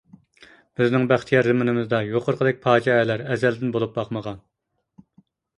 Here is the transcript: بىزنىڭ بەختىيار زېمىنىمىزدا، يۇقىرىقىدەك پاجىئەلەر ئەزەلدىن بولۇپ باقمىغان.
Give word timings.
بىزنىڭ 0.79 1.03
بەختىيار 1.11 1.49
زېمىنىمىزدا، 1.49 1.99
يۇقىرىقىدەك 2.07 2.59
پاجىئەلەر 2.65 3.25
ئەزەلدىن 3.35 3.77
بولۇپ 3.77 3.95
باقمىغان. 4.01 4.41